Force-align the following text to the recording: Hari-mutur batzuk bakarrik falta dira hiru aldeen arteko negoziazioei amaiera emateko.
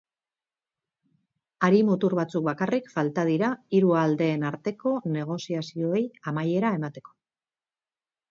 Hari-mutur 1.65 2.15
batzuk 2.19 2.47
bakarrik 2.47 2.87
falta 2.95 3.25
dira 3.29 3.51
hiru 3.79 3.93
aldeen 4.05 4.47
arteko 4.51 4.93
negoziazioei 5.17 6.03
amaiera 6.33 6.73
emateko. 6.79 7.15